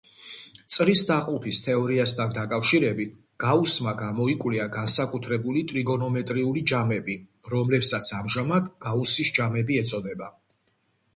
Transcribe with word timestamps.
წრის 0.75 1.01
დაყოფის 1.07 1.57
თეორიასთან 1.65 2.31
დაკავშირებით 2.37 3.11
გაუსმა 3.43 3.91
გამოიკვლია 3.99 4.65
განსაკუთრებული 4.77 5.63
ტრიგონომეტრიული 5.73 6.63
ჯამები, 6.73 7.17
რომლებსაც 7.55 8.11
ამჟამად 8.21 8.71
გაუსის 8.87 9.29
ჯამები 9.41 9.77
ეწოდება. 9.83 10.31